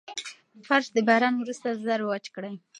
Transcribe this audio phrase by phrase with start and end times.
[0.67, 2.55] فرش د باران وروسته ژر وچ کړئ.